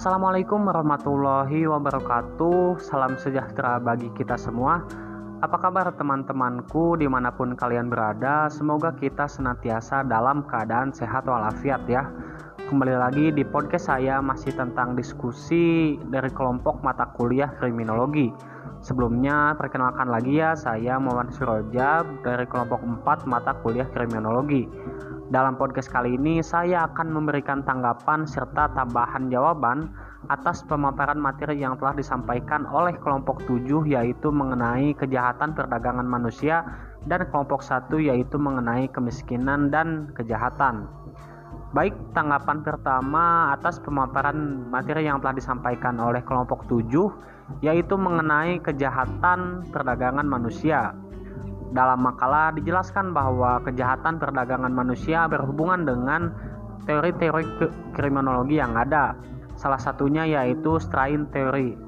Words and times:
Assalamualaikum 0.00 0.64
warahmatullahi 0.64 1.68
wabarakatuh. 1.68 2.80
Salam 2.80 3.20
sejahtera 3.20 3.76
bagi 3.76 4.08
kita 4.16 4.32
semua. 4.40 4.80
Apa 5.44 5.60
kabar 5.60 5.92
teman-temanku 5.92 6.96
di 6.96 7.04
mana 7.04 7.28
pun 7.28 7.52
kalian 7.52 7.92
berada? 7.92 8.48
Semoga 8.48 8.96
kita 8.96 9.28
senantiasa 9.28 10.00
dalam 10.08 10.48
keadaan 10.48 10.88
sehat 10.96 11.28
walafiat 11.28 11.84
ya. 11.84 12.08
Kembali 12.72 12.96
lagi 12.96 13.28
di 13.28 13.44
podcast 13.44 13.92
saya 13.92 14.24
masih 14.24 14.56
tentang 14.56 14.96
diskusi 14.96 16.00
dari 16.08 16.32
kelompok 16.32 16.80
mata 16.80 17.04
kuliah 17.20 17.52
kriminologi. 17.60 18.32
Sebelumnya 18.80 19.52
perkenalkan 19.60 20.08
lagi 20.08 20.40
ya 20.40 20.56
saya 20.56 20.96
Muhammad 20.96 21.36
Surojab 21.36 22.24
dari 22.24 22.48
kelompok 22.48 22.80
4 23.04 23.28
mata 23.28 23.52
kuliah 23.60 23.84
kriminologi 23.92 24.64
dalam 25.30 25.54
podcast 25.54 25.86
kali 25.94 26.18
ini, 26.18 26.42
saya 26.42 26.90
akan 26.90 27.14
memberikan 27.14 27.62
tanggapan 27.62 28.26
serta 28.26 28.66
tambahan 28.74 29.30
jawaban 29.30 29.86
atas 30.26 30.66
pemaparan 30.66 31.22
materi 31.22 31.62
yang 31.62 31.78
telah 31.78 31.94
disampaikan 31.94 32.66
oleh 32.66 32.98
kelompok 32.98 33.38
7 33.46 33.86
yaitu 33.86 34.34
mengenai 34.34 34.90
kejahatan 34.98 35.54
perdagangan 35.54 36.02
manusia 36.02 36.66
dan 37.06 37.30
kelompok 37.30 37.62
1 37.62 37.94
yaitu 38.02 38.42
mengenai 38.42 38.90
kemiskinan 38.90 39.70
dan 39.70 40.10
kejahatan. 40.18 40.90
Baik, 41.70 41.94
tanggapan 42.10 42.66
pertama 42.66 43.54
atas 43.54 43.78
pemaparan 43.78 44.66
materi 44.66 45.06
yang 45.06 45.22
telah 45.22 45.38
disampaikan 45.38 45.94
oleh 46.02 46.26
kelompok 46.26 46.66
7 46.66 47.62
yaitu 47.62 47.94
mengenai 47.94 48.58
kejahatan 48.58 49.62
perdagangan 49.70 50.26
manusia. 50.26 50.90
Dalam 51.70 52.02
makalah 52.02 52.50
dijelaskan 52.58 53.14
bahwa 53.14 53.62
kejahatan 53.62 54.18
perdagangan 54.18 54.74
manusia 54.74 55.30
berhubungan 55.30 55.86
dengan 55.86 56.34
teori-teori 56.90 57.46
kriminologi 57.94 58.58
yang 58.58 58.74
ada. 58.74 59.14
Salah 59.54 59.78
satunya 59.78 60.26
yaitu 60.26 60.82
strain 60.82 61.30
teori. 61.30 61.78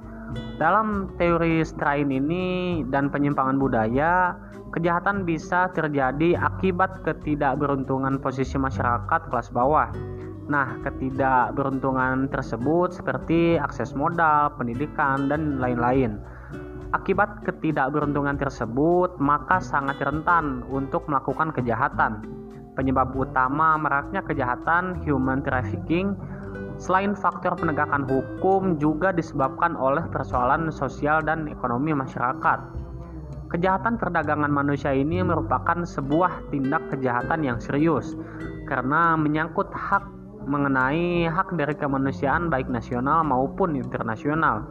Dalam 0.56 1.12
teori 1.18 1.60
strain 1.66 2.08
ini 2.08 2.80
dan 2.88 3.10
penyimpangan 3.10 3.58
budaya, 3.58 4.38
kejahatan 4.72 5.28
bisa 5.28 5.68
terjadi 5.74 6.38
akibat 6.38 7.04
ketidakberuntungan 7.04 8.22
posisi 8.22 8.56
masyarakat 8.56 9.28
kelas 9.28 9.52
bawah. 9.52 9.92
Nah, 10.48 10.80
ketidakberuntungan 10.82 12.32
tersebut 12.32 12.96
seperti 12.96 13.60
akses 13.60 13.92
modal, 13.92 14.52
pendidikan, 14.56 15.28
dan 15.28 15.60
lain-lain. 15.60 16.18
Akibat 16.92 17.40
ketidakberuntungan 17.48 18.36
tersebut, 18.36 19.16
maka 19.16 19.64
sangat 19.64 19.96
rentan 20.04 20.60
untuk 20.68 21.08
melakukan 21.08 21.48
kejahatan. 21.48 22.20
Penyebab 22.76 23.16
utama 23.16 23.80
meraknya 23.80 24.20
kejahatan 24.20 25.00
human 25.00 25.40
trafficking 25.40 26.12
selain 26.76 27.16
faktor 27.16 27.56
penegakan 27.56 28.04
hukum 28.04 28.76
juga 28.76 29.08
disebabkan 29.08 29.72
oleh 29.72 30.04
persoalan 30.12 30.68
sosial 30.68 31.24
dan 31.24 31.48
ekonomi 31.48 31.96
masyarakat. 31.96 32.60
Kejahatan 33.48 33.96
perdagangan 33.96 34.52
manusia 34.52 34.92
ini 34.92 35.24
merupakan 35.24 35.84
sebuah 35.84 36.52
tindak 36.52 36.92
kejahatan 36.92 37.40
yang 37.40 37.56
serius 37.56 38.16
karena 38.68 39.16
menyangkut 39.16 39.68
hak 39.72 40.04
mengenai 40.44 41.28
hak 41.28 41.56
dari 41.56 41.72
kemanusiaan 41.72 42.52
baik 42.52 42.68
nasional 42.68 43.24
maupun 43.24 43.76
internasional 43.76 44.64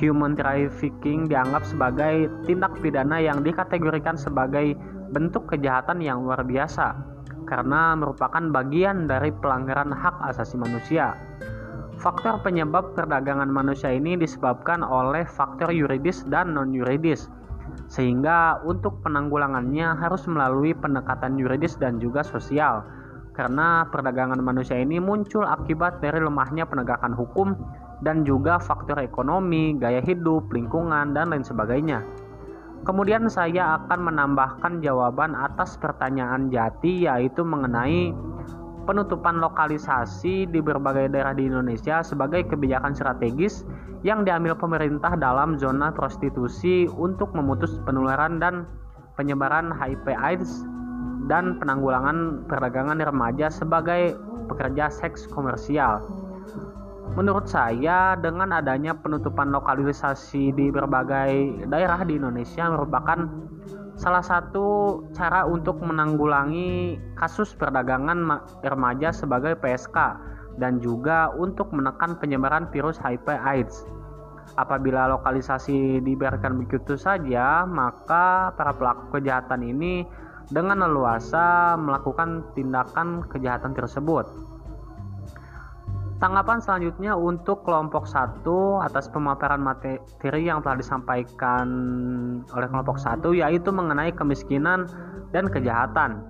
human 0.00 0.36
trafficking 0.36 1.28
dianggap 1.28 1.64
sebagai 1.64 2.28
tindak 2.44 2.76
pidana 2.84 3.20
yang 3.20 3.40
dikategorikan 3.40 4.14
sebagai 4.16 4.76
bentuk 5.10 5.48
kejahatan 5.48 6.02
yang 6.02 6.24
luar 6.26 6.42
biasa 6.44 7.16
karena 7.46 7.94
merupakan 7.94 8.42
bagian 8.50 9.06
dari 9.06 9.30
pelanggaran 9.30 9.94
hak 9.94 10.18
asasi 10.34 10.58
manusia. 10.58 11.14
Faktor 11.96 12.44
penyebab 12.44 12.92
perdagangan 12.92 13.48
manusia 13.48 13.88
ini 13.88 14.20
disebabkan 14.20 14.84
oleh 14.84 15.24
faktor 15.24 15.72
yuridis 15.72 16.28
dan 16.28 16.52
non-yuridis, 16.52 17.32
sehingga 17.88 18.60
untuk 18.68 19.00
penanggulangannya 19.00 19.96
harus 19.96 20.28
melalui 20.28 20.76
pendekatan 20.76 21.40
yuridis 21.40 21.80
dan 21.80 21.96
juga 21.96 22.20
sosial. 22.20 22.84
Karena 23.32 23.88
perdagangan 23.88 24.40
manusia 24.44 24.76
ini 24.76 25.00
muncul 25.00 25.44
akibat 25.44 26.04
dari 26.04 26.20
lemahnya 26.20 26.68
penegakan 26.68 27.16
hukum 27.16 27.56
dan 28.04 28.26
juga 28.28 28.60
faktor 28.60 29.00
ekonomi, 29.00 29.76
gaya 29.76 30.04
hidup, 30.04 30.52
lingkungan, 30.52 31.16
dan 31.16 31.32
lain 31.32 31.44
sebagainya. 31.44 32.04
Kemudian 32.84 33.26
saya 33.26 33.82
akan 33.82 34.12
menambahkan 34.12 34.78
jawaban 34.84 35.34
atas 35.34 35.74
pertanyaan 35.80 36.52
Jati 36.52 37.08
yaitu 37.08 37.42
mengenai 37.42 38.14
penutupan 38.86 39.42
lokalisasi 39.42 40.46
di 40.46 40.60
berbagai 40.62 41.10
daerah 41.10 41.34
di 41.34 41.50
Indonesia 41.50 42.06
sebagai 42.06 42.46
kebijakan 42.46 42.94
strategis 42.94 43.66
yang 44.06 44.22
diambil 44.22 44.54
pemerintah 44.54 45.18
dalam 45.18 45.58
zona 45.58 45.90
prostitusi 45.90 46.86
untuk 46.94 47.34
memutus 47.34 47.82
penularan 47.82 48.38
dan 48.38 48.70
penyebaran 49.18 49.74
HIV 49.74 50.06
AIDS 50.14 50.62
dan 51.26 51.58
penanggulangan 51.58 52.46
perdagangan 52.46 53.02
remaja 53.02 53.50
sebagai 53.50 54.14
pekerja 54.46 54.86
seks 54.86 55.26
komersial. 55.26 56.06
Menurut 57.14 57.46
saya, 57.46 58.18
dengan 58.18 58.50
adanya 58.50 58.96
penutupan 58.98 59.54
lokalisasi 59.54 60.50
di 60.56 60.66
berbagai 60.74 61.64
daerah 61.70 62.02
di 62.02 62.18
Indonesia 62.18 62.66
merupakan 62.66 63.30
salah 63.96 64.20
satu 64.20 65.00
cara 65.16 65.48
untuk 65.48 65.80
menanggulangi 65.80 67.00
kasus 67.16 67.56
perdagangan 67.56 68.42
remaja 68.60 69.14
sebagai 69.14 69.56
PSK 69.56 69.96
dan 70.60 70.80
juga 70.84 71.32
untuk 71.36 71.72
menekan 71.72 72.20
penyebaran 72.20 72.68
virus 72.68 73.00
HIV/AIDS. 73.00 73.88
Apabila 74.56 75.10
lokalisasi 75.10 76.00
dibiarkan 76.00 76.64
begitu 76.64 76.94
saja, 76.94 77.66
maka 77.66 78.54
para 78.54 78.72
pelaku 78.72 79.18
kejahatan 79.18 79.66
ini 79.66 80.06
dengan 80.48 80.86
leluasa 80.86 81.74
melakukan 81.74 82.46
tindakan 82.54 83.26
kejahatan 83.26 83.74
tersebut. 83.74 84.24
Tanggapan 86.16 86.64
selanjutnya 86.64 87.12
untuk 87.12 87.60
kelompok 87.68 88.08
satu 88.08 88.80
atas 88.80 89.04
pemaparan 89.12 89.60
materi 89.60 90.48
yang 90.48 90.64
telah 90.64 90.80
disampaikan 90.80 91.68
oleh 92.56 92.68
kelompok 92.72 92.96
satu 92.96 93.36
yaitu 93.36 93.68
mengenai 93.68 94.16
kemiskinan 94.16 94.88
dan 95.36 95.44
kejahatan. 95.44 96.24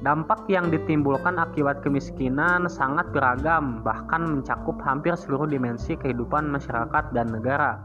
Dampak 0.00 0.48
yang 0.48 0.72
ditimbulkan 0.72 1.36
akibat 1.36 1.84
kemiskinan 1.84 2.72
sangat 2.72 3.12
beragam, 3.12 3.84
bahkan 3.84 4.24
mencakup 4.24 4.80
hampir 4.80 5.12
seluruh 5.12 5.44
dimensi 5.44 5.92
kehidupan 5.92 6.48
masyarakat 6.48 7.12
dan 7.12 7.28
negara. 7.28 7.84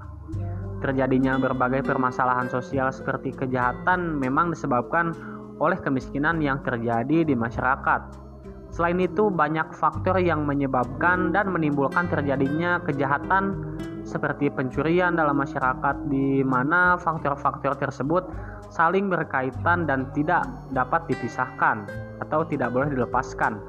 Terjadinya 0.80 1.36
berbagai 1.44 1.84
permasalahan 1.84 2.48
sosial 2.48 2.88
seperti 2.96 3.36
kejahatan 3.36 4.16
memang 4.16 4.56
disebabkan 4.56 5.12
oleh 5.60 5.76
kemiskinan 5.76 6.40
yang 6.40 6.64
terjadi 6.64 7.28
di 7.28 7.36
masyarakat 7.36 8.24
Selain 8.74 8.98
itu, 8.98 9.30
banyak 9.30 9.70
faktor 9.78 10.18
yang 10.18 10.50
menyebabkan 10.50 11.30
dan 11.30 11.54
menimbulkan 11.54 12.10
terjadinya 12.10 12.82
kejahatan 12.82 13.78
seperti 14.02 14.50
pencurian 14.50 15.14
dalam 15.14 15.38
masyarakat 15.38 16.10
di 16.10 16.42
mana 16.42 16.98
faktor-faktor 16.98 17.78
tersebut 17.78 18.26
saling 18.74 19.14
berkaitan 19.14 19.86
dan 19.86 20.10
tidak 20.18 20.44
dapat 20.74 21.06
dipisahkan 21.06 21.86
atau 22.26 22.42
tidak 22.50 22.74
boleh 22.74 22.90
dilepaskan. 22.90 23.62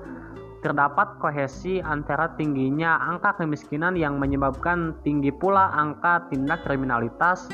Terdapat 0.65 1.21
kohesi 1.21 1.85
antara 1.85 2.33
tingginya 2.41 2.97
angka 2.97 3.37
kemiskinan 3.37 4.01
yang 4.01 4.17
menyebabkan 4.17 4.97
tinggi 5.05 5.29
pula 5.29 5.69
angka 5.77 6.25
tindak 6.33 6.65
kriminalitas 6.65 7.53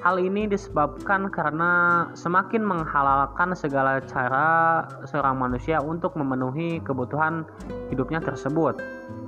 Hal 0.00 0.16
ini 0.16 0.48
disebabkan 0.48 1.28
karena 1.28 2.08
semakin 2.16 2.64
menghalalkan 2.64 3.52
segala 3.52 4.00
cara 4.08 4.80
seorang 5.04 5.36
manusia 5.36 5.76
untuk 5.84 6.16
memenuhi 6.16 6.80
kebutuhan 6.80 7.44
hidupnya 7.92 8.24
tersebut. 8.24 8.80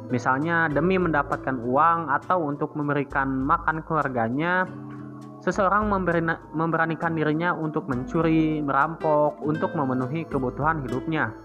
Misalnya 0.08 0.72
demi 0.72 0.96
mendapatkan 0.96 1.60
uang 1.60 2.08
atau 2.08 2.48
untuk 2.48 2.72
memberikan 2.72 3.44
makan 3.44 3.84
keluarganya, 3.84 4.64
seseorang 5.44 5.92
memberanikan 6.56 7.12
dirinya 7.20 7.52
untuk 7.52 7.84
mencuri, 7.92 8.64
merampok, 8.64 9.44
untuk 9.44 9.76
memenuhi 9.76 10.24
kebutuhan 10.24 10.88
hidupnya. 10.88 11.36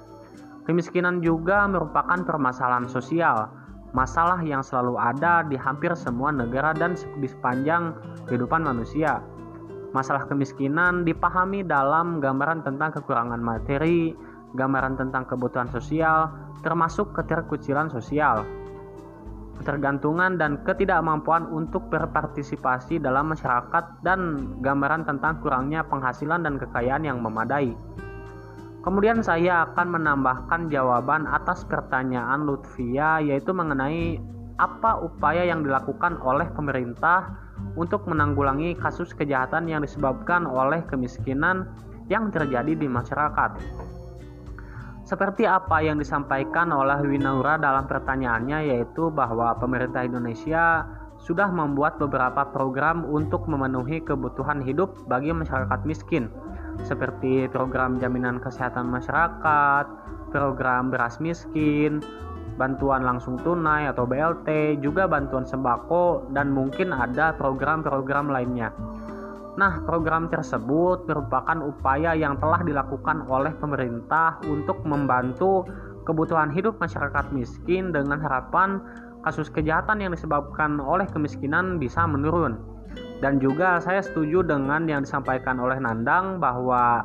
Kemiskinan 0.63 1.19
juga 1.19 1.67
merupakan 1.67 2.23
permasalahan 2.23 2.87
sosial 2.87 3.51
masalah 3.97 4.37
yang 4.45 4.61
selalu 4.61 4.93
ada 5.01 5.41
di 5.41 5.57
hampir 5.57 5.89
semua 5.97 6.29
negara 6.29 6.69
dan 6.77 6.93
di 7.17 7.25
sepanjang 7.25 7.97
kehidupan 8.29 8.61
manusia. 8.61 9.25
Masalah 9.97 10.29
kemiskinan 10.29 11.01
dipahami 11.01 11.65
dalam 11.65 12.21
gambaran 12.21 12.61
tentang 12.61 12.93
kekurangan 12.93 13.41
materi, 13.41 14.13
gambaran 14.53 15.01
tentang 15.01 15.25
kebutuhan 15.25 15.65
sosial, 15.73 16.29
termasuk 16.61 17.09
keterkucilan 17.17 17.89
sosial, 17.89 18.45
ketergantungan 19.57 20.37
dan 20.37 20.61
ketidakmampuan 20.61 21.49
untuk 21.49 21.89
berpartisipasi 21.89 23.01
dalam 23.01 23.33
masyarakat 23.33 24.05
dan 24.05 24.53
gambaran 24.61 25.09
tentang 25.09 25.41
kurangnya 25.41 25.81
penghasilan 25.89 26.45
dan 26.45 26.61
kekayaan 26.61 27.01
yang 27.01 27.17
memadai. 27.17 27.73
Kemudian 28.87 29.19
saya 29.19 29.67
akan 29.67 29.99
menambahkan 29.99 30.71
jawaban 30.71 31.27
atas 31.27 31.67
pertanyaan 31.67 32.47
Lutfia 32.47 33.19
yaitu 33.19 33.51
mengenai 33.51 34.15
apa 34.63 35.03
upaya 35.03 35.43
yang 35.43 35.59
dilakukan 35.59 36.15
oleh 36.23 36.47
pemerintah 36.55 37.35
untuk 37.75 38.07
menanggulangi 38.07 38.79
kasus 38.79 39.11
kejahatan 39.11 39.67
yang 39.67 39.83
disebabkan 39.83 40.47
oleh 40.47 40.87
kemiskinan 40.87 41.67
yang 42.07 42.31
terjadi 42.31 42.79
di 42.79 42.87
masyarakat. 42.87 43.59
Seperti 45.03 45.43
apa 45.43 45.83
yang 45.83 45.99
disampaikan 45.99 46.71
oleh 46.71 47.03
Winaura 47.03 47.59
dalam 47.59 47.91
pertanyaannya 47.91 48.71
yaitu 48.71 49.11
bahwa 49.11 49.51
pemerintah 49.59 50.07
Indonesia 50.07 50.87
sudah 51.19 51.51
membuat 51.51 51.99
beberapa 51.99 52.47
program 52.55 53.03
untuk 53.03 53.51
memenuhi 53.51 53.99
kebutuhan 53.99 54.63
hidup 54.63 54.95
bagi 55.11 55.35
masyarakat 55.35 55.83
miskin 55.83 56.31
seperti 56.85 57.49
program 57.49 57.97
jaminan 57.97 58.37
kesehatan 58.37 58.91
masyarakat, 58.91 59.85
program 60.29 60.93
beras 60.93 61.17
miskin, 61.17 62.03
bantuan 62.57 63.05
langsung 63.05 63.37
tunai 63.41 63.87
atau 63.87 64.03
BLT, 64.03 64.81
juga 64.81 65.05
bantuan 65.05 65.45
sembako, 65.45 66.33
dan 66.33 66.51
mungkin 66.51 66.91
ada 66.91 67.33
program-program 67.37 68.33
lainnya. 68.33 68.73
Nah, 69.57 69.81
program 69.89 70.29
tersebut 70.29 71.09
merupakan 71.09 71.57
upaya 71.65 72.13
yang 72.13 72.37
telah 72.37 72.61
dilakukan 72.61 73.25
oleh 73.25 73.53
pemerintah 73.57 74.37
untuk 74.45 74.77
membantu 74.85 75.65
kebutuhan 76.05 76.53
hidup 76.53 76.77
masyarakat 76.77 77.33
miskin 77.33 77.89
dengan 77.89 78.21
harapan 78.21 78.77
kasus 79.25 79.49
kejahatan 79.49 79.99
yang 79.99 80.13
disebabkan 80.13 80.77
oleh 80.77 81.09
kemiskinan 81.09 81.81
bisa 81.81 82.05
menurun. 82.05 82.61
Dan 83.17 83.41
juga 83.41 83.81
saya 83.81 84.05
setuju 84.05 84.45
dengan 84.45 84.85
yang 84.85 85.01
disampaikan 85.01 85.57
oleh 85.57 85.81
Nandang 85.81 86.37
bahwa 86.37 87.01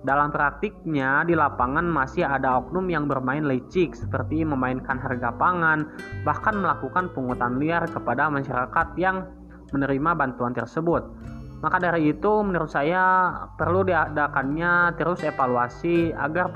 dalam 0.00 0.32
praktiknya 0.32 1.28
di 1.28 1.36
lapangan 1.36 1.84
masih 1.84 2.24
ada 2.24 2.56
oknum 2.56 2.88
yang 2.88 3.04
bermain 3.04 3.44
licik 3.44 3.92
seperti 3.92 4.48
memainkan 4.48 4.96
harga 4.96 5.28
pangan, 5.36 5.84
bahkan 6.24 6.56
melakukan 6.56 7.12
pungutan 7.12 7.60
liar 7.60 7.84
kepada 7.84 8.32
masyarakat 8.32 8.96
yang 8.96 9.28
menerima 9.76 10.10
bantuan 10.16 10.56
tersebut. 10.56 11.04
Maka 11.60 11.76
dari 11.76 12.16
itu 12.16 12.40
menurut 12.40 12.72
saya 12.72 13.36
perlu 13.60 13.84
diadakannya 13.84 14.96
terus 14.96 15.20
evaluasi 15.20 16.08
agar 16.16 16.48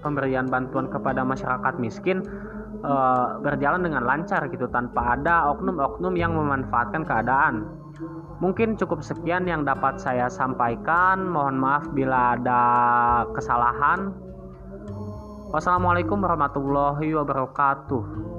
pemberian 0.00 0.48
bantuan 0.48 0.88
kepada 0.88 1.20
masyarakat 1.20 1.76
miskin 1.76 2.24
e, 2.80 2.94
berjalan 3.44 3.84
dengan 3.84 4.08
lancar 4.08 4.48
gitu 4.48 4.64
tanpa 4.72 5.20
ada 5.20 5.52
oknum-oknum 5.52 6.16
yang 6.16 6.32
memanfaatkan 6.32 7.04
keadaan. 7.04 7.68
Mungkin 8.42 8.76
cukup 8.76 9.00
sekian 9.00 9.48
yang 9.48 9.64
dapat 9.64 9.96
saya 9.96 10.28
sampaikan. 10.28 11.24
Mohon 11.24 11.56
maaf 11.56 11.84
bila 11.96 12.36
ada 12.36 12.62
kesalahan. 13.32 14.12
Wassalamualaikum 15.54 16.20
warahmatullahi 16.20 17.16
wabarakatuh. 17.16 18.35